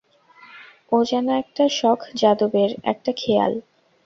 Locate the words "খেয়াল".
3.17-3.53